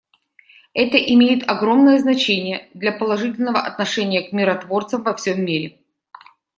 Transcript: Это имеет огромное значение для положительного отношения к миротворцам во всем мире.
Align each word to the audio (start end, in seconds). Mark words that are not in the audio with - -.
Это 0.73 0.97
имеет 0.97 1.47
огромное 1.47 1.99
значение 1.99 2.69
для 2.73 2.91
положительного 2.91 3.59
отношения 3.59 4.27
к 4.27 4.31
миротворцам 4.31 5.03
во 5.03 5.13
всем 5.13 5.45
мире. 5.45 5.77